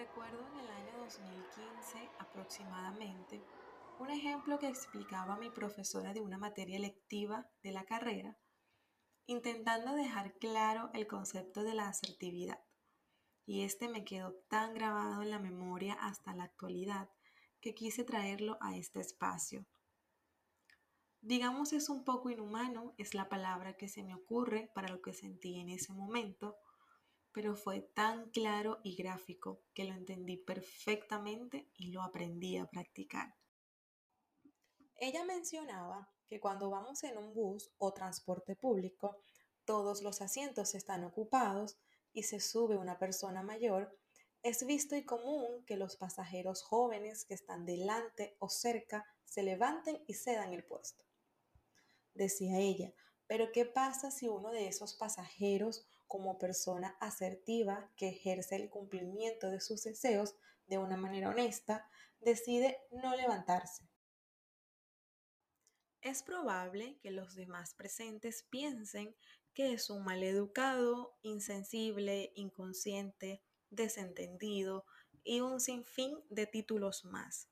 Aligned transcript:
Recuerdo 0.00 0.48
en 0.48 0.60
el 0.60 0.70
año 0.70 0.98
2015 1.04 2.08
aproximadamente 2.20 3.44
un 3.98 4.08
ejemplo 4.08 4.58
que 4.58 4.66
explicaba 4.66 5.36
mi 5.36 5.50
profesora 5.50 6.14
de 6.14 6.22
una 6.22 6.38
materia 6.38 6.78
electiva 6.78 7.50
de 7.62 7.72
la 7.72 7.84
carrera, 7.84 8.38
intentando 9.26 9.94
dejar 9.94 10.38
claro 10.38 10.88
el 10.94 11.06
concepto 11.06 11.64
de 11.64 11.74
la 11.74 11.86
asertividad. 11.86 12.60
Y 13.44 13.62
este 13.62 13.90
me 13.90 14.06
quedó 14.06 14.32
tan 14.48 14.72
grabado 14.72 15.20
en 15.20 15.30
la 15.30 15.38
memoria 15.38 15.98
hasta 16.00 16.32
la 16.32 16.44
actualidad 16.44 17.10
que 17.60 17.74
quise 17.74 18.02
traerlo 18.02 18.56
a 18.62 18.78
este 18.78 19.00
espacio. 19.00 19.66
Digamos 21.20 21.74
es 21.74 21.90
un 21.90 22.04
poco 22.04 22.30
inhumano, 22.30 22.94
es 22.96 23.12
la 23.12 23.28
palabra 23.28 23.76
que 23.76 23.86
se 23.86 24.02
me 24.02 24.14
ocurre 24.14 24.70
para 24.74 24.88
lo 24.88 25.02
que 25.02 25.12
sentí 25.12 25.60
en 25.60 25.68
ese 25.68 25.92
momento, 25.92 26.56
pero 27.32 27.56
fue 27.56 27.80
tan 27.80 28.30
claro 28.30 28.80
y 28.82 28.96
gráfico 28.96 29.62
que 29.74 29.84
lo 29.84 29.94
entendí 29.94 30.36
perfectamente 30.36 31.70
y 31.76 31.92
lo 31.92 32.02
aprendí 32.02 32.56
a 32.56 32.66
practicar. 32.66 33.34
Ella 34.96 35.24
mencionaba 35.24 36.10
que 36.28 36.40
cuando 36.40 36.70
vamos 36.70 37.02
en 37.04 37.16
un 37.18 37.32
bus 37.32 37.72
o 37.78 37.92
transporte 37.92 38.54
público, 38.54 39.16
todos 39.64 40.02
los 40.02 40.20
asientos 40.20 40.74
están 40.74 41.04
ocupados 41.04 41.78
y 42.12 42.24
se 42.24 42.40
sube 42.40 42.76
una 42.76 42.98
persona 42.98 43.42
mayor, 43.42 43.96
es 44.42 44.66
visto 44.66 44.96
y 44.96 45.04
común 45.04 45.64
que 45.66 45.76
los 45.76 45.96
pasajeros 45.96 46.62
jóvenes 46.62 47.24
que 47.24 47.34
están 47.34 47.66
delante 47.66 48.36
o 48.38 48.48
cerca 48.48 49.04
se 49.24 49.42
levanten 49.42 50.02
y 50.06 50.14
cedan 50.14 50.52
el 50.52 50.64
puesto. 50.64 51.04
Decía 52.14 52.58
ella, 52.58 52.92
pero 53.26 53.52
¿qué 53.52 53.64
pasa 53.64 54.10
si 54.10 54.28
uno 54.28 54.50
de 54.50 54.66
esos 54.66 54.94
pasajeros, 54.94 55.86
como 56.10 56.38
persona 56.38 56.96
asertiva 56.98 57.88
que 57.96 58.08
ejerce 58.08 58.56
el 58.56 58.68
cumplimiento 58.68 59.48
de 59.48 59.60
sus 59.60 59.84
deseos 59.84 60.34
de 60.66 60.76
una 60.76 60.96
manera 60.96 61.28
honesta, 61.28 61.88
decide 62.18 62.78
no 62.90 63.14
levantarse? 63.14 63.88
Es 66.00 66.24
probable 66.24 66.98
que 67.00 67.12
los 67.12 67.36
demás 67.36 67.74
presentes 67.74 68.42
piensen 68.50 69.14
que 69.54 69.72
es 69.72 69.88
un 69.88 70.02
maleducado, 70.02 71.16
insensible, 71.22 72.32
inconsciente, 72.34 73.44
desentendido 73.70 74.86
y 75.22 75.42
un 75.42 75.60
sinfín 75.60 76.18
de 76.28 76.48
títulos 76.48 77.04
más 77.04 77.48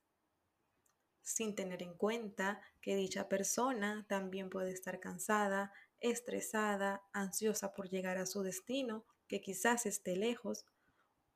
sin 1.29 1.53
tener 1.53 1.83
en 1.83 1.93
cuenta 1.93 2.59
que 2.81 2.95
dicha 2.95 3.29
persona 3.29 4.05
también 4.09 4.49
puede 4.49 4.71
estar 4.71 4.99
cansada, 4.99 5.71
estresada, 6.01 7.03
ansiosa 7.13 7.73
por 7.73 7.89
llegar 7.89 8.17
a 8.17 8.25
su 8.25 8.43
destino, 8.43 9.05
que 9.27 9.41
quizás 9.41 9.85
esté 9.85 10.15
lejos, 10.15 10.65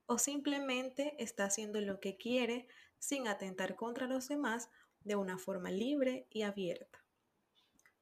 o 0.05 0.17
simplemente 0.17 1.15
está 1.17 1.45
haciendo 1.45 1.79
lo 1.81 1.99
que 1.99 2.17
quiere 2.17 2.67
sin 2.99 3.27
atentar 3.27 3.75
contra 3.75 4.07
los 4.07 4.27
demás 4.27 4.69
de 5.03 5.15
una 5.15 5.37
forma 5.37 5.71
libre 5.71 6.27
y 6.29 6.43
abierta, 6.43 7.03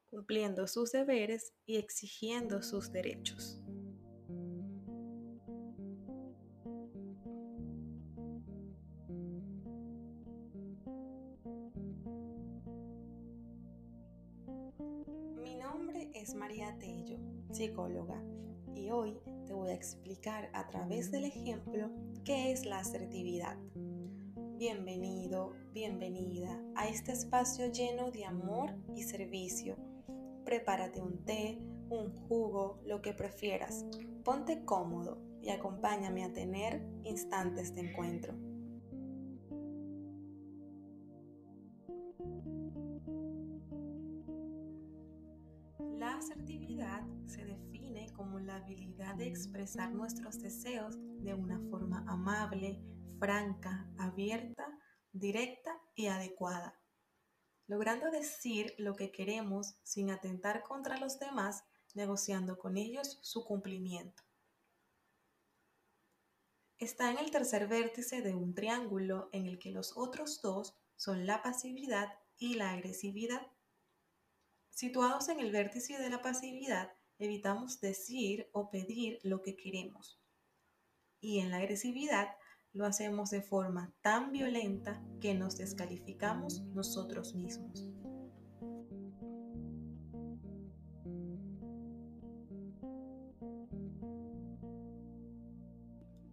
cumpliendo 0.09 0.67
sus 0.67 0.91
deberes 0.91 1.53
y 1.65 1.77
exigiendo 1.77 2.61
sus 2.61 2.91
derechos. 2.91 3.61
Es 16.13 16.35
María 16.35 16.75
Tello, 16.79 17.17
psicóloga, 17.51 18.21
y 18.75 18.89
hoy 18.89 19.17
te 19.45 19.53
voy 19.53 19.69
a 19.69 19.73
explicar 19.73 20.49
a 20.53 20.67
través 20.67 21.11
del 21.11 21.25
ejemplo 21.25 21.89
qué 22.25 22.51
es 22.51 22.65
la 22.65 22.79
asertividad. 22.79 23.57
Bienvenido, 24.57 25.53
bienvenida 25.73 26.61
a 26.75 26.87
este 26.87 27.13
espacio 27.13 27.71
lleno 27.71 28.11
de 28.11 28.25
amor 28.25 28.75
y 28.95 29.03
servicio. 29.03 29.77
Prepárate 30.43 31.01
un 31.01 31.23
té, 31.23 31.57
un 31.89 32.13
jugo, 32.27 32.81
lo 32.85 33.01
que 33.01 33.13
prefieras. 33.13 33.85
Ponte 34.23 34.65
cómodo 34.65 35.17
y 35.41 35.49
acompáñame 35.49 36.23
a 36.23 36.33
tener 36.33 36.83
instantes 37.03 37.73
de 37.73 37.89
encuentro. 37.89 38.35
La 46.01 46.15
asertividad 46.15 47.03
se 47.27 47.45
define 47.45 48.11
como 48.13 48.39
la 48.39 48.55
habilidad 48.55 49.13
de 49.13 49.27
expresar 49.27 49.93
nuestros 49.93 50.41
deseos 50.41 50.95
de 50.97 51.35
una 51.35 51.59
forma 51.69 52.03
amable, 52.07 52.81
franca, 53.19 53.87
abierta, 53.99 54.79
directa 55.11 55.79
y 55.93 56.07
adecuada, 56.07 56.81
logrando 57.67 58.09
decir 58.09 58.73
lo 58.79 58.95
que 58.95 59.11
queremos 59.11 59.75
sin 59.83 60.09
atentar 60.09 60.63
contra 60.63 60.97
los 60.97 61.19
demás, 61.19 61.65
negociando 61.93 62.57
con 62.57 62.77
ellos 62.77 63.19
su 63.21 63.45
cumplimiento. 63.45 64.23
Está 66.79 67.11
en 67.11 67.19
el 67.19 67.29
tercer 67.29 67.67
vértice 67.67 68.23
de 68.23 68.33
un 68.33 68.55
triángulo 68.55 69.29
en 69.33 69.45
el 69.45 69.59
que 69.59 69.69
los 69.69 69.95
otros 69.95 70.41
dos 70.41 70.75
son 70.95 71.27
la 71.27 71.43
pasividad 71.43 72.09
y 72.39 72.55
la 72.55 72.71
agresividad. 72.71 73.45
Situados 74.81 75.29
en 75.29 75.39
el 75.39 75.51
vértice 75.51 75.99
de 75.99 76.09
la 76.09 76.23
pasividad, 76.23 76.91
evitamos 77.19 77.79
decir 77.81 78.49
o 78.51 78.71
pedir 78.71 79.19
lo 79.21 79.43
que 79.43 79.55
queremos. 79.55 80.19
Y 81.19 81.37
en 81.37 81.51
la 81.51 81.57
agresividad 81.57 82.29
lo 82.73 82.87
hacemos 82.87 83.29
de 83.29 83.43
forma 83.43 83.93
tan 84.01 84.31
violenta 84.31 84.99
que 85.21 85.35
nos 85.35 85.55
descalificamos 85.55 86.63
nosotros 86.73 87.35
mismos. 87.35 87.91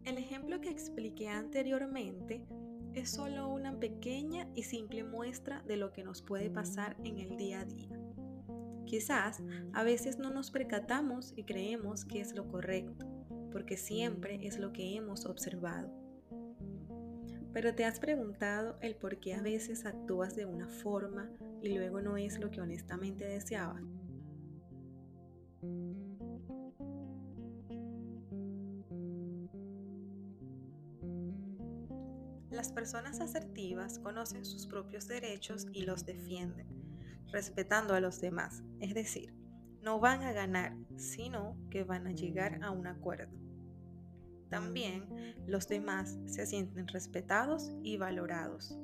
El 0.04 0.16
ejemplo 0.16 0.62
que 0.62 0.70
expliqué 0.70 1.28
anteriormente 1.28 2.46
es 2.94 3.10
solo 3.10 3.50
una 3.50 3.78
pequeña 3.78 4.48
y 4.54 4.62
simple 4.62 5.04
muestra 5.04 5.62
de 5.64 5.76
lo 5.76 5.92
que 5.92 6.02
nos 6.02 6.22
puede 6.22 6.48
pasar 6.48 6.96
en 7.04 7.18
el 7.18 7.36
día 7.36 7.60
a 7.60 7.64
día. 7.66 7.97
Quizás 8.88 9.42
a 9.74 9.82
veces 9.82 10.18
no 10.18 10.30
nos 10.30 10.50
percatamos 10.50 11.34
y 11.36 11.44
creemos 11.44 12.06
que 12.06 12.20
es 12.20 12.34
lo 12.34 12.48
correcto, 12.48 13.04
porque 13.52 13.76
siempre 13.76 14.46
es 14.46 14.58
lo 14.58 14.72
que 14.72 14.96
hemos 14.96 15.26
observado. 15.26 15.92
Pero 17.52 17.74
te 17.74 17.84
has 17.84 18.00
preguntado 18.00 18.78
el 18.80 18.96
por 18.96 19.20
qué 19.20 19.34
a 19.34 19.42
veces 19.42 19.84
actúas 19.84 20.36
de 20.36 20.46
una 20.46 20.68
forma 20.68 21.28
y 21.60 21.68
luego 21.74 22.00
no 22.00 22.16
es 22.16 22.38
lo 22.38 22.50
que 22.50 22.62
honestamente 22.62 23.26
deseabas. 23.26 23.84
Las 32.50 32.72
personas 32.72 33.20
asertivas 33.20 33.98
conocen 33.98 34.46
sus 34.46 34.66
propios 34.66 35.06
derechos 35.06 35.66
y 35.74 35.82
los 35.82 36.06
defienden 36.06 36.77
respetando 37.30 37.94
a 37.94 38.00
los 38.00 38.20
demás. 38.20 38.62
Es 38.80 38.94
decir, 38.94 39.34
no 39.82 40.00
van 40.00 40.22
a 40.22 40.32
ganar, 40.32 40.76
sino 40.96 41.56
que 41.70 41.84
van 41.84 42.06
a 42.06 42.12
llegar 42.12 42.62
a 42.62 42.70
un 42.70 42.86
acuerdo. 42.86 43.36
También 44.48 45.06
los 45.46 45.68
demás 45.68 46.18
se 46.26 46.46
sienten 46.46 46.88
respetados 46.88 47.72
y 47.82 47.98
valorados. 47.98 48.78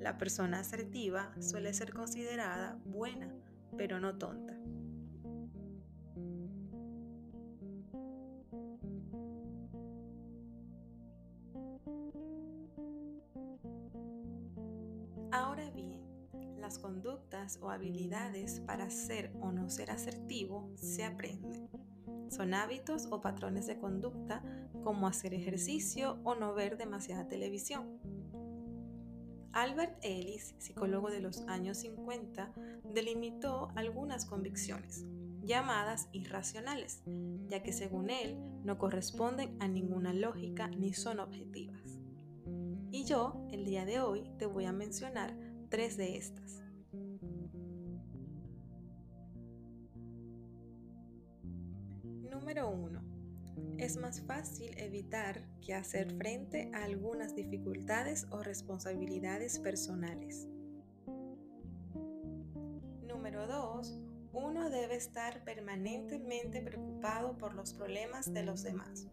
La 0.00 0.18
persona 0.18 0.60
asertiva 0.60 1.32
suele 1.40 1.72
ser 1.74 1.92
considerada 1.92 2.78
buena, 2.84 3.32
pero 3.76 4.00
no 4.00 4.18
tonta. 4.18 4.57
Conductas 16.78 17.58
o 17.60 17.70
habilidades 17.70 18.60
para 18.60 18.90
ser 18.90 19.32
o 19.40 19.52
no 19.52 19.68
ser 19.68 19.90
asertivo 19.90 20.72
se 20.76 21.04
aprenden. 21.04 21.68
Son 22.30 22.54
hábitos 22.54 23.06
o 23.10 23.20
patrones 23.20 23.66
de 23.66 23.78
conducta 23.78 24.42
como 24.82 25.06
hacer 25.06 25.34
ejercicio 25.34 26.18
o 26.24 26.34
no 26.34 26.54
ver 26.54 26.76
demasiada 26.76 27.28
televisión. 27.28 27.98
Albert 29.52 29.98
Ellis, 30.02 30.54
psicólogo 30.58 31.10
de 31.10 31.20
los 31.20 31.40
años 31.48 31.78
50, 31.78 32.52
delimitó 32.84 33.70
algunas 33.74 34.24
convicciones, 34.24 35.04
llamadas 35.42 36.08
irracionales, 36.12 37.02
ya 37.46 37.62
que 37.62 37.72
según 37.72 38.10
él 38.10 38.38
no 38.62 38.78
corresponden 38.78 39.56
a 39.60 39.66
ninguna 39.66 40.12
lógica 40.12 40.68
ni 40.68 40.92
son 40.92 41.18
objetivas. 41.18 41.98
Y 42.90 43.04
yo, 43.04 43.46
el 43.50 43.64
día 43.64 43.84
de 43.84 44.00
hoy, 44.00 44.30
te 44.38 44.46
voy 44.46 44.64
a 44.66 44.72
mencionar 44.72 45.36
tres 45.68 45.96
de 45.96 46.16
estas. 46.16 46.62
Número 52.30 52.70
1. 52.70 53.00
es 53.78 53.96
más 53.96 54.20
fácil 54.22 54.70
evitar 54.78 55.42
que 55.60 55.74
hacer 55.74 56.12
frente 56.16 56.70
a 56.74 56.84
algunas 56.84 57.34
dificultades 57.34 58.26
o 58.30 58.42
responsabilidades 58.42 59.58
personales. 59.58 60.48
Número 63.06 63.46
2. 63.46 64.00
Uno 64.32 64.70
debe 64.70 64.96
estar 64.96 65.44
permanentemente 65.44 66.60
preocupado 66.62 67.36
por 67.36 67.54
los 67.54 67.74
problemas 67.74 68.32
de 68.32 68.42
los 68.42 68.62
demás. 68.62 69.08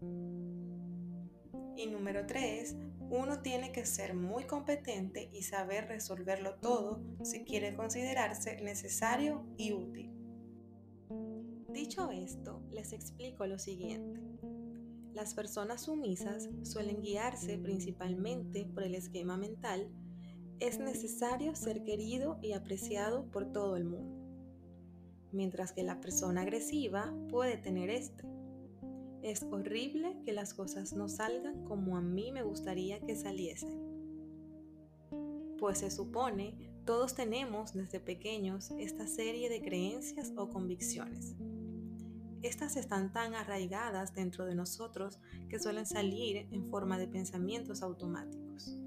Y 1.76 1.88
número 1.88 2.26
3. 2.26 2.76
Uno 3.10 3.42
tiene 3.42 3.72
que 3.72 3.86
ser 3.86 4.14
muy 4.14 4.46
competente 4.46 5.30
y 5.34 5.44
saber 5.44 5.88
resolverlo 5.88 6.56
todo 6.56 7.02
si 7.24 7.44
quiere 7.44 7.76
considerarse 7.76 8.62
necesario 8.62 9.46
y 9.58 9.74
útil. 9.74 10.15
Dicho 11.76 12.10
esto, 12.10 12.62
les 12.72 12.94
explico 12.94 13.46
lo 13.46 13.60
siguiente. 13.60 14.22
Las 15.14 15.34
personas 15.34 15.82
sumisas 15.82 16.48
suelen 16.64 17.02
guiarse 17.02 17.58
principalmente 17.58 18.64
por 18.64 18.84
el 18.84 18.96
esquema 18.96 19.36
mental 19.36 19.90
es 20.62 20.80
necesario 20.80 21.54
ser 21.54 21.84
querido 21.84 22.40
y 22.42 22.54
apreciado 22.54 23.30
por 23.30 23.52
todo 23.52 23.76
el 23.76 23.84
mundo, 23.84 24.26
mientras 25.34 25.74
que 25.74 25.84
la 25.84 26.00
persona 26.00 26.44
agresiva 26.44 27.14
puede 27.30 27.58
tener 27.58 27.90
este. 27.90 28.24
Es 29.22 29.44
horrible 29.44 30.18
que 30.24 30.32
las 30.32 30.54
cosas 30.54 30.94
no 30.94 31.10
salgan 31.10 31.66
como 31.66 31.98
a 31.98 32.02
mí 32.02 32.32
me 32.32 32.44
gustaría 32.44 33.02
que 33.02 33.18
saliesen. 33.18 33.82
Pues 35.60 35.80
se 35.80 35.92
supone 35.92 36.74
todos 36.86 37.16
tenemos 37.16 37.74
desde 37.74 38.00
pequeños 38.00 38.72
esta 38.78 39.08
serie 39.08 39.50
de 39.50 39.60
creencias 39.62 40.32
o 40.38 40.50
convicciones 40.50 41.36
estas 42.48 42.76
están 42.76 43.12
tan 43.12 43.34
arraigadas 43.34 44.14
dentro 44.14 44.46
de 44.46 44.56
nosotros 44.56 45.20
que 45.50 45.60
suelen 45.60 45.86
salir 45.86 46.48
en 46.52 46.66
forma 46.66 46.98
de 46.98 47.08
pensamientos 47.08 47.82
automáticos. 47.82 48.78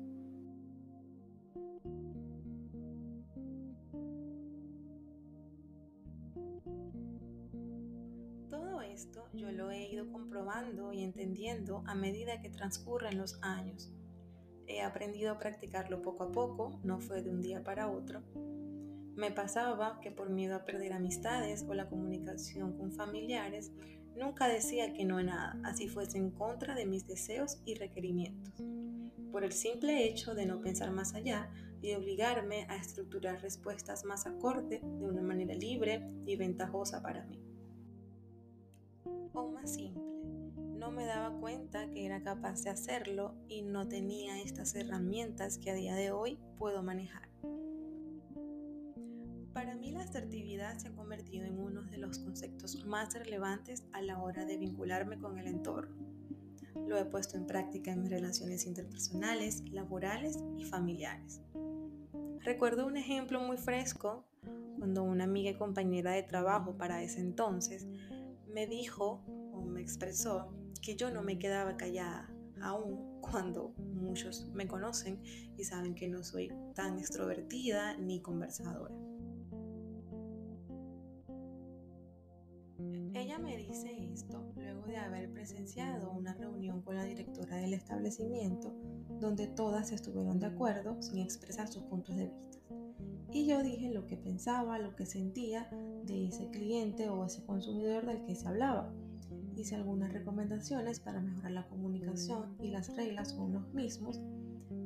Todo 8.49 8.81
esto 8.83 9.29
yo 9.33 9.51
lo 9.51 9.71
he 9.71 9.89
ido 9.89 10.11
comprobando 10.13 10.93
y 10.93 11.03
entendiendo 11.03 11.83
a 11.87 11.95
medida 11.95 12.41
que 12.41 12.51
transcurren 12.51 13.19
los 13.19 13.39
años. 13.43 13.93
He 14.67 14.83
aprendido 14.83 15.33
a 15.33 15.39
practicarlo 15.39 16.03
poco 16.03 16.25
a 16.25 16.33
poco, 16.33 16.79
no 16.85 17.01
fue 17.01 17.23
de 17.23 17.31
un 17.31 17.41
día 17.41 17.65
para 17.65 17.91
otro, 17.91 18.23
me 19.19 19.33
pasaba 19.33 19.99
que 20.01 20.13
por 20.13 20.31
miedo 20.31 20.55
a 20.55 20.65
perder 20.65 20.93
amistades 20.93 21.65
o 21.69 21.75
la 21.75 21.89
comunicación 21.89 22.79
con 22.79 22.93
familiares, 22.93 23.73
nunca 24.17 24.47
decía 24.47 24.93
que 24.93 25.05
no 25.05 25.19
a 25.19 25.25
nada, 25.25 25.61
así 25.65 25.89
fuese 25.89 26.19
en 26.19 26.31
contra 26.31 26.77
de 26.77 26.87
mis 26.87 27.05
deseos 27.05 27.61
y 27.65 27.75
requerimientos. 27.75 28.55
Por 29.33 29.43
el 29.43 29.53
simple 29.53 30.05
hecho 30.05 30.37
de 30.37 30.47
no 30.47 30.61
pensar 30.61 30.93
más 30.93 31.15
allá 31.15 31.51
y 31.83 31.95
obligarme 31.95 32.67
a 32.69 32.77
estructurar 32.77 33.43
respuestas 33.43 34.05
más 34.05 34.25
acorde 34.25 34.81
de 34.83 35.05
una 35.05 35.23
manera 35.23 35.55
libre 35.55 36.09
y 36.25 36.37
ventajosa 36.37 37.03
para 37.03 37.25
mí. 37.25 37.43
O 39.33 39.49
más 39.49 39.75
simple, 39.75 40.01
no 40.77 40.93
me 40.93 41.07
daba 41.07 41.37
cuenta 41.41 41.91
que 41.91 42.07
era 42.07 42.23
capaz 42.23 42.63
de 42.63 42.71
hacerlo 42.71 43.35
y 43.49 43.63
no 43.63 43.89
tenía 43.89 44.41
estas 44.41 44.77
herramientas 44.77 45.59
que 45.59 45.73
a 45.73 45.75
día 45.75 45.97
de 45.97 46.13
hoy 46.13 46.39
puedo 46.57 46.85
manejar. 46.85 47.28
Asertividad 50.09 50.79
se 50.79 50.89
ha 50.89 50.93
convertido 50.93 51.45
en 51.45 51.59
uno 51.59 51.83
de 51.83 51.99
los 51.99 52.19
conceptos 52.21 52.83
más 52.87 53.13
relevantes 53.13 53.85
a 53.93 54.01
la 54.01 54.19
hora 54.19 54.47
de 54.47 54.57
vincularme 54.57 55.19
con 55.19 55.39
el 55.39 55.47
entorno. 55.47 55.95
Lo 56.87 56.97
he 56.97 57.05
puesto 57.05 57.37
en 57.37 57.47
práctica 57.47 57.93
en 57.93 58.01
mis 58.01 58.11
relaciones 58.11 58.65
interpersonales, 58.65 59.69
laborales 59.71 60.39
y 60.57 60.65
familiares. 60.65 61.43
Recuerdo 62.41 62.87
un 62.87 62.97
ejemplo 62.97 63.39
muy 63.39 63.59
fresco 63.59 64.25
cuando 64.79 65.03
una 65.03 65.25
amiga 65.25 65.51
y 65.51 65.57
compañera 65.57 66.13
de 66.13 66.23
trabajo 66.23 66.79
para 66.79 67.03
ese 67.03 67.21
entonces 67.21 67.87
me 68.47 68.67
dijo 68.67 69.23
o 69.53 69.61
me 69.61 69.83
expresó 69.83 70.55
que 70.81 70.97
yo 70.97 71.11
no 71.11 71.23
me 71.23 71.39
quedaba 71.39 71.77
callada, 71.77 72.33
aun 72.63 73.21
cuando 73.21 73.75
muchos 73.77 74.49
me 74.55 74.67
conocen 74.67 75.21
y 75.59 75.65
saben 75.65 75.95
que 75.95 76.09
no 76.09 76.25
soy 76.25 76.51
tan 76.75 76.99
extrovertida 76.99 77.99
ni 77.99 78.23
conversadora. 78.23 79.08
Dice 83.69 84.13
esto 84.15 84.51
luego 84.57 84.87
de 84.87 84.97
haber 84.97 85.31
presenciado 85.31 86.11
una 86.11 86.33
reunión 86.33 86.81
con 86.81 86.97
la 86.97 87.05
directora 87.05 87.57
del 87.57 87.75
establecimiento 87.75 88.75
donde 89.21 89.47
todas 89.47 89.93
estuvieron 89.93 90.41
de 90.41 90.47
acuerdo 90.47 90.97
sin 91.03 91.19
expresar 91.19 91.69
sus 91.69 91.83
puntos 91.83 92.17
de 92.17 92.29
vista. 92.29 92.59
Y 93.31 93.47
yo 93.47 93.63
dije 93.63 93.93
lo 93.93 94.07
que 94.07 94.17
pensaba, 94.17 94.79
lo 94.79 94.97
que 94.97 95.05
sentía 95.05 95.69
de 96.05 96.29
ese 96.29 96.49
cliente 96.49 97.11
o 97.11 97.27
ese 97.27 97.45
consumidor 97.45 98.07
del 98.07 98.25
que 98.25 98.35
se 98.35 98.49
hablaba. 98.49 98.91
Hice 99.55 99.75
algunas 99.75 100.15
recomendaciones 100.15 100.99
para 100.99 101.21
mejorar 101.21 101.51
la 101.51 101.69
comunicación 101.69 102.57
y 102.63 102.69
las 102.69 102.97
reglas 102.97 103.35
con 103.35 103.53
los 103.53 103.75
mismos, 103.75 104.19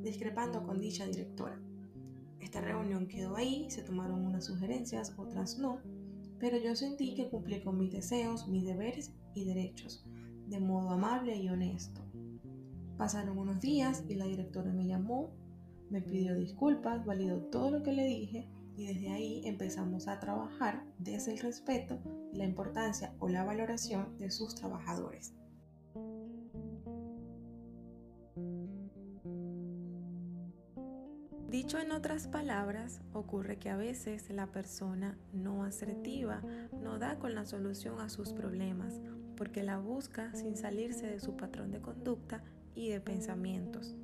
discrepando 0.01 0.61
con 0.61 0.81
dicha 0.81 1.05
directora. 1.05 1.57
Esta 2.41 2.59
reunión 2.59 3.07
quedó 3.07 3.37
ahí, 3.37 3.71
se 3.71 3.81
tomaron 3.81 4.25
unas 4.25 4.43
sugerencias, 4.43 5.13
otras 5.15 5.57
no, 5.57 5.79
pero 6.43 6.57
yo 6.57 6.75
sentí 6.75 7.15
que 7.15 7.29
cumplí 7.29 7.61
con 7.61 7.77
mis 7.77 7.93
deseos, 7.93 8.49
mis 8.49 8.65
deberes 8.65 9.13
y 9.33 9.45
derechos, 9.45 10.05
de 10.49 10.59
modo 10.59 10.89
amable 10.89 11.37
y 11.37 11.47
honesto. 11.47 12.01
Pasaron 12.97 13.37
unos 13.37 13.61
días 13.61 14.03
y 14.09 14.15
la 14.15 14.25
directora 14.25 14.73
me 14.73 14.85
llamó, 14.85 15.31
me 15.89 16.01
pidió 16.01 16.35
disculpas, 16.35 17.05
validó 17.05 17.37
todo 17.43 17.71
lo 17.71 17.81
que 17.81 17.93
le 17.93 18.03
dije 18.03 18.49
y 18.75 18.87
desde 18.87 19.09
ahí 19.13 19.41
empezamos 19.45 20.09
a 20.09 20.19
trabajar 20.19 20.83
desde 20.99 21.31
el 21.31 21.39
respeto, 21.39 22.01
la 22.33 22.43
importancia 22.43 23.15
o 23.19 23.29
la 23.29 23.45
valoración 23.45 24.19
de 24.19 24.29
sus 24.29 24.53
trabajadores. 24.53 25.33
Dicho 31.53 31.77
en 31.77 31.91
otras 31.91 32.27
palabras, 32.27 32.99
ocurre 33.13 33.57
que 33.57 33.69
a 33.69 33.77
veces 33.77 34.27
la 34.31 34.47
persona 34.47 35.19
no 35.33 35.65
asertiva 35.65 36.41
no 36.81 36.97
da 36.97 37.19
con 37.19 37.35
la 37.35 37.45
solución 37.45 38.01
a 38.01 38.09
sus 38.09 38.33
problemas 38.33 38.99
porque 39.37 39.61
la 39.61 39.77
busca 39.77 40.33
sin 40.33 40.57
salirse 40.57 41.05
de 41.05 41.19
su 41.19 41.37
patrón 41.37 41.69
de 41.69 41.79
conducta 41.79 42.43
y 42.73 42.89
de 42.89 42.99
pensamientos. 42.99 43.95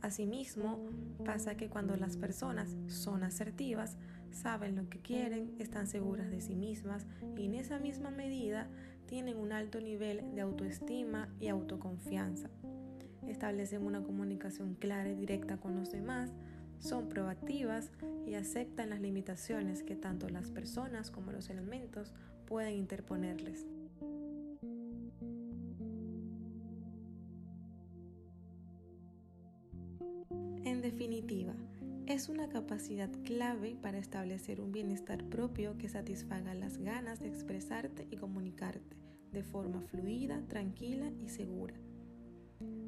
Asimismo, 0.00 0.78
pasa 1.24 1.56
que 1.56 1.68
cuando 1.68 1.96
las 1.96 2.16
personas 2.16 2.76
son 2.86 3.24
asertivas, 3.24 3.96
saben 4.30 4.76
lo 4.76 4.88
que 4.88 5.00
quieren, 5.00 5.56
están 5.58 5.88
seguras 5.88 6.30
de 6.30 6.40
sí 6.40 6.54
mismas 6.54 7.04
y 7.36 7.46
en 7.46 7.56
esa 7.56 7.80
misma 7.80 8.12
medida 8.12 8.68
tienen 9.06 9.38
un 9.38 9.50
alto 9.50 9.80
nivel 9.80 10.36
de 10.36 10.42
autoestima 10.42 11.30
y 11.40 11.48
autoconfianza. 11.48 12.48
Establecen 13.26 13.84
una 13.84 14.04
comunicación 14.04 14.76
clara 14.76 15.10
y 15.10 15.16
directa 15.16 15.56
con 15.56 15.74
los 15.74 15.90
demás, 15.90 16.32
son 16.80 17.08
proactivas 17.08 17.90
y 18.26 18.34
aceptan 18.34 18.90
las 18.90 19.00
limitaciones 19.00 19.82
que 19.82 19.94
tanto 19.94 20.28
las 20.28 20.50
personas 20.50 21.10
como 21.10 21.30
los 21.30 21.50
elementos 21.50 22.12
pueden 22.46 22.74
interponerles. 22.74 23.66
En 30.64 30.80
definitiva, 30.82 31.54
es 32.06 32.28
una 32.28 32.48
capacidad 32.48 33.10
clave 33.24 33.76
para 33.80 33.98
establecer 33.98 34.60
un 34.60 34.72
bienestar 34.72 35.24
propio 35.24 35.78
que 35.78 35.88
satisfaga 35.88 36.54
las 36.54 36.78
ganas 36.78 37.20
de 37.20 37.28
expresarte 37.28 38.06
y 38.10 38.16
comunicarte 38.16 38.96
de 39.32 39.44
forma 39.44 39.80
fluida, 39.82 40.42
tranquila 40.48 41.12
y 41.20 41.28
segura 41.28 41.74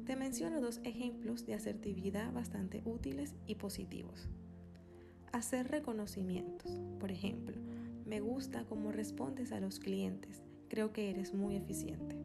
te 0.05 0.15
menciono 0.15 0.61
dos 0.61 0.81
ejemplos 0.83 1.45
de 1.45 1.53
asertividad 1.53 2.31
bastante 2.33 2.81
útiles 2.85 3.35
y 3.47 3.55
positivos. 3.55 4.27
Hacer 5.31 5.69
reconocimientos. 5.69 6.79
Por 6.99 7.11
ejemplo, 7.11 7.57
me 8.05 8.19
gusta 8.19 8.65
cómo 8.65 8.91
respondes 8.91 9.51
a 9.51 9.59
los 9.59 9.79
clientes. 9.79 10.43
Creo 10.67 10.91
que 10.91 11.09
eres 11.09 11.33
muy 11.33 11.55
eficiente. 11.55 12.17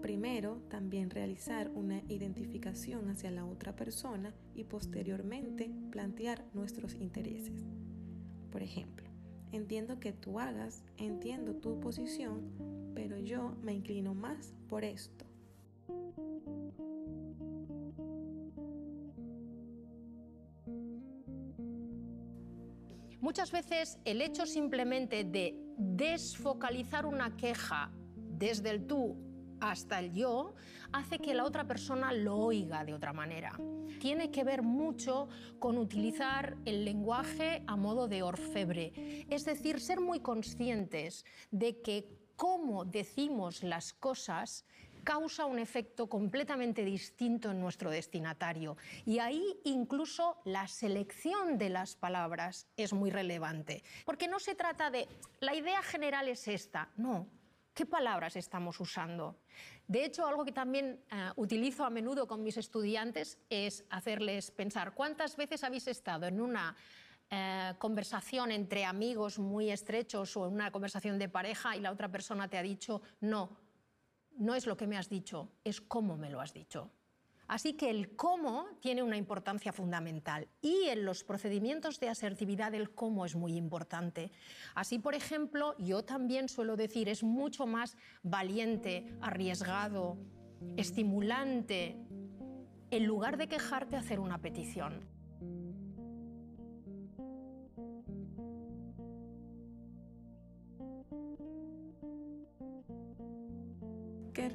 Primero, 0.00 0.62
también 0.68 1.10
realizar 1.10 1.70
una 1.74 2.00
identificación 2.08 3.10
hacia 3.10 3.30
la 3.30 3.44
otra 3.44 3.74
persona 3.74 4.32
y 4.54 4.64
posteriormente 4.64 5.70
plantear 5.90 6.44
nuestros 6.54 6.94
intereses. 6.94 7.64
Por 8.52 8.62
ejemplo, 8.62 9.10
entiendo 9.52 9.98
que 9.98 10.12
tú 10.12 10.38
hagas, 10.38 10.84
entiendo 10.96 11.56
tu 11.56 11.80
posición, 11.80 12.92
pero 12.94 13.18
yo 13.18 13.56
me 13.62 13.74
inclino 13.74 14.14
más 14.14 14.54
por 14.68 14.84
esto 14.84 15.25
Muchas 23.20 23.50
veces 23.50 23.98
el 24.04 24.22
hecho 24.22 24.46
simplemente 24.46 25.24
de 25.24 25.58
desfocalizar 25.76 27.06
una 27.06 27.36
queja 27.36 27.90
desde 28.14 28.70
el 28.70 28.86
tú 28.86 29.16
hasta 29.60 29.98
el 29.98 30.12
yo, 30.12 30.54
hace 30.92 31.18
que 31.18 31.34
la 31.34 31.44
otra 31.44 31.66
persona 31.66 32.12
lo 32.12 32.36
oiga 32.36 32.84
de 32.84 32.94
otra 32.94 33.12
manera. 33.12 33.58
Tiene 34.00 34.30
que 34.30 34.44
ver 34.44 34.62
mucho 34.62 35.28
con 35.58 35.78
utilizar 35.78 36.56
el 36.64 36.84
lenguaje 36.84 37.62
a 37.66 37.76
modo 37.76 38.08
de 38.08 38.22
orfebre, 38.22 39.26
es 39.28 39.44
decir, 39.44 39.80
ser 39.80 40.00
muy 40.00 40.20
conscientes 40.20 41.24
de 41.50 41.80
que 41.80 42.06
cómo 42.36 42.84
decimos 42.84 43.62
las 43.62 43.92
cosas 43.92 44.66
causa 45.06 45.46
un 45.46 45.60
efecto 45.60 46.08
completamente 46.08 46.84
distinto 46.84 47.52
en 47.52 47.60
nuestro 47.60 47.90
destinatario. 47.90 48.76
Y 49.04 49.20
ahí 49.20 49.60
incluso 49.62 50.40
la 50.44 50.66
selección 50.66 51.58
de 51.58 51.70
las 51.70 51.94
palabras 51.94 52.66
es 52.76 52.92
muy 52.92 53.10
relevante. 53.10 53.84
Porque 54.04 54.26
no 54.26 54.40
se 54.40 54.56
trata 54.56 54.90
de, 54.90 55.06
la 55.38 55.54
idea 55.54 55.80
general 55.82 56.28
es 56.28 56.48
esta, 56.48 56.90
no. 56.96 57.28
¿Qué 57.72 57.86
palabras 57.86 58.34
estamos 58.34 58.80
usando? 58.80 59.38
De 59.86 60.04
hecho, 60.04 60.26
algo 60.26 60.44
que 60.44 60.50
también 60.50 60.98
eh, 61.12 61.30
utilizo 61.36 61.84
a 61.84 61.90
menudo 61.90 62.26
con 62.26 62.42
mis 62.42 62.56
estudiantes 62.56 63.38
es 63.48 63.84
hacerles 63.90 64.50
pensar 64.50 64.92
cuántas 64.92 65.36
veces 65.36 65.62
habéis 65.62 65.86
estado 65.86 66.26
en 66.26 66.40
una 66.40 66.74
eh, 67.30 67.74
conversación 67.78 68.50
entre 68.50 68.84
amigos 68.84 69.38
muy 69.38 69.70
estrechos 69.70 70.36
o 70.36 70.48
en 70.48 70.54
una 70.54 70.72
conversación 70.72 71.18
de 71.18 71.28
pareja 71.28 71.76
y 71.76 71.80
la 71.80 71.92
otra 71.92 72.08
persona 72.08 72.48
te 72.48 72.56
ha 72.56 72.62
dicho 72.62 73.02
no, 73.20 73.65
no 74.38 74.54
es 74.54 74.66
lo 74.66 74.76
que 74.76 74.86
me 74.86 74.96
has 74.96 75.08
dicho, 75.08 75.50
es 75.64 75.80
cómo 75.80 76.16
me 76.16 76.30
lo 76.30 76.40
has 76.40 76.52
dicho. 76.52 76.90
Así 77.48 77.74
que 77.74 77.90
el 77.90 78.16
cómo 78.16 78.66
tiene 78.80 79.02
una 79.02 79.16
importancia 79.16 79.72
fundamental 79.72 80.48
y 80.60 80.84
en 80.88 81.04
los 81.04 81.22
procedimientos 81.22 82.00
de 82.00 82.08
asertividad 82.08 82.74
el 82.74 82.90
cómo 82.90 83.24
es 83.24 83.36
muy 83.36 83.56
importante. 83.56 84.32
Así, 84.74 84.98
por 84.98 85.14
ejemplo, 85.14 85.76
yo 85.78 86.04
también 86.04 86.48
suelo 86.48 86.76
decir, 86.76 87.08
es 87.08 87.22
mucho 87.22 87.66
más 87.66 87.96
valiente, 88.24 89.16
arriesgado, 89.20 90.18
estimulante, 90.76 91.96
en 92.90 93.04
lugar 93.04 93.36
de 93.36 93.48
quejarte, 93.48 93.96
hacer 93.96 94.18
una 94.18 94.38
petición. 94.38 95.06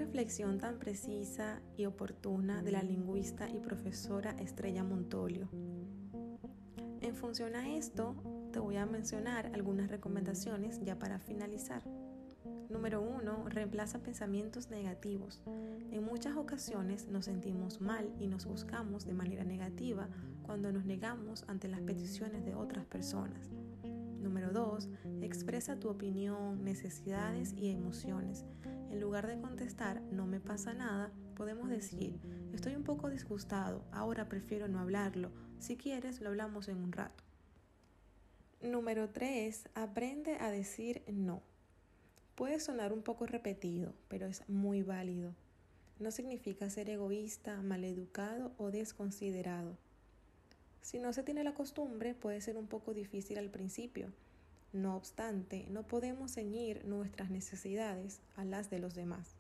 Reflexión 0.01 0.57
tan 0.57 0.79
precisa 0.79 1.61
y 1.77 1.85
oportuna 1.85 2.63
de 2.63 2.71
la 2.71 2.81
lingüista 2.81 3.47
y 3.47 3.59
profesora 3.59 4.31
Estrella 4.39 4.83
Montolio. 4.83 5.47
En 7.01 7.15
función 7.15 7.55
a 7.55 7.75
esto, 7.77 8.15
te 8.51 8.57
voy 8.57 8.77
a 8.77 8.87
mencionar 8.87 9.51
algunas 9.53 9.91
recomendaciones 9.91 10.81
ya 10.83 10.97
para 10.97 11.19
finalizar. 11.19 11.83
Número 12.71 12.99
1. 12.99 13.49
Reemplaza 13.49 13.99
pensamientos 13.99 14.71
negativos. 14.71 15.43
En 15.91 16.03
muchas 16.03 16.35
ocasiones 16.35 17.07
nos 17.07 17.25
sentimos 17.25 17.79
mal 17.79 18.11
y 18.17 18.25
nos 18.25 18.47
buscamos 18.47 19.05
de 19.05 19.13
manera 19.13 19.43
negativa 19.43 20.09
cuando 20.41 20.71
nos 20.71 20.83
negamos 20.83 21.45
ante 21.47 21.67
las 21.67 21.81
peticiones 21.81 22.43
de 22.43 22.55
otras 22.55 22.85
personas. 22.85 23.51
Número 24.31 24.53
2. 24.53 24.87
Expresa 25.23 25.77
tu 25.77 25.89
opinión, 25.89 26.63
necesidades 26.63 27.51
y 27.57 27.69
emociones. 27.69 28.45
En 28.89 29.01
lugar 29.01 29.27
de 29.27 29.41
contestar, 29.41 30.01
no 30.03 30.25
me 30.25 30.39
pasa 30.39 30.73
nada, 30.73 31.11
podemos 31.35 31.67
decir, 31.67 32.17
estoy 32.53 32.75
un 32.75 32.85
poco 32.85 33.09
disgustado, 33.09 33.83
ahora 33.91 34.29
prefiero 34.29 34.69
no 34.69 34.79
hablarlo. 34.79 35.33
Si 35.59 35.75
quieres, 35.75 36.21
lo 36.21 36.29
hablamos 36.29 36.69
en 36.69 36.77
un 36.77 36.93
rato. 36.93 37.25
Número 38.61 39.09
3. 39.09 39.67
Aprende 39.75 40.37
a 40.39 40.49
decir 40.49 41.03
no. 41.11 41.43
Puede 42.35 42.61
sonar 42.61 42.93
un 42.93 43.01
poco 43.01 43.25
repetido, 43.25 43.93
pero 44.07 44.27
es 44.27 44.47
muy 44.47 44.81
válido. 44.81 45.35
No 45.99 46.09
significa 46.09 46.69
ser 46.69 46.89
egoísta, 46.89 47.61
maleducado 47.61 48.53
o 48.57 48.71
desconsiderado. 48.71 49.77
Si 50.81 50.99
no 50.99 51.13
se 51.13 51.23
tiene 51.23 51.43
la 51.43 51.53
costumbre, 51.53 52.13
puede 52.13 52.41
ser 52.41 52.57
un 52.57 52.67
poco 52.67 52.93
difícil 52.93 53.37
al 53.37 53.49
principio. 53.49 54.11
No 54.73 54.95
obstante, 54.95 55.65
no 55.69 55.83
podemos 55.83 56.33
ceñir 56.33 56.85
nuestras 56.85 57.29
necesidades 57.29 58.19
a 58.35 58.45
las 58.45 58.69
de 58.69 58.79
los 58.79 58.95
demás. 58.95 59.35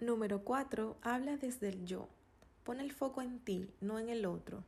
Número 0.00 0.42
4. 0.42 0.96
Habla 1.02 1.36
desde 1.36 1.68
el 1.68 1.86
yo. 1.86 2.08
Pon 2.64 2.80
el 2.80 2.92
foco 2.92 3.22
en 3.22 3.38
ti, 3.38 3.70
no 3.80 3.98
en 3.98 4.08
el 4.08 4.26
otro. 4.26 4.64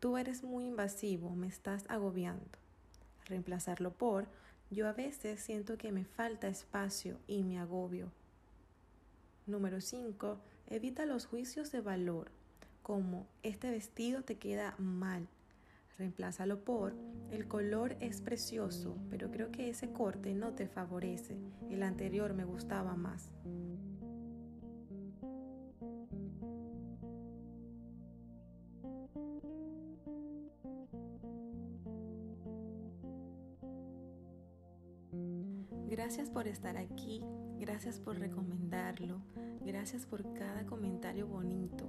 Tú 0.00 0.16
eres 0.16 0.42
muy 0.42 0.66
invasivo, 0.66 1.30
me 1.30 1.46
estás 1.46 1.84
agobiando. 1.88 2.46
Reemplazarlo 3.26 3.92
por 3.92 4.26
yo 4.70 4.88
a 4.88 4.92
veces 4.92 5.40
siento 5.40 5.78
que 5.78 5.92
me 5.92 6.04
falta 6.04 6.48
espacio 6.48 7.18
y 7.28 7.44
me 7.44 7.58
agobio. 7.58 8.10
Número 9.46 9.80
5. 9.80 10.38
Evita 10.68 11.06
los 11.06 11.26
juicios 11.26 11.70
de 11.70 11.80
valor 11.80 12.30
como 12.86 13.26
este 13.42 13.68
vestido 13.68 14.22
te 14.22 14.36
queda 14.36 14.76
mal. 14.78 15.26
Reemplázalo 15.98 16.60
por 16.62 16.94
el 17.32 17.48
color 17.48 17.96
es 17.98 18.20
precioso, 18.20 18.96
pero 19.10 19.32
creo 19.32 19.50
que 19.50 19.68
ese 19.68 19.90
corte 19.90 20.34
no 20.34 20.52
te 20.52 20.68
favorece. 20.68 21.36
El 21.68 21.82
anterior 21.82 22.32
me 22.32 22.44
gustaba 22.44 22.94
más. 22.94 23.32
Gracias 35.88 36.30
por 36.30 36.46
estar 36.46 36.76
aquí, 36.76 37.20
gracias 37.58 37.98
por 37.98 38.16
recomendarlo, 38.16 39.22
gracias 39.64 40.06
por 40.06 40.32
cada 40.34 40.64
comentario 40.66 41.26
bonito. 41.26 41.88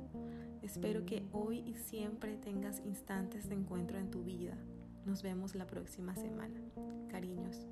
Espero 0.68 1.06
que 1.06 1.24
hoy 1.32 1.60
y 1.66 1.76
siempre 1.76 2.36
tengas 2.36 2.82
instantes 2.84 3.48
de 3.48 3.56
encuentro 3.56 3.98
en 3.98 4.12
tu 4.12 4.26
vida. 4.26 4.58
Nos 5.06 5.24
vemos 5.24 5.56
la 5.56 5.66
próxima 5.66 6.14
semana. 6.14 6.60
Cariños. 7.10 7.66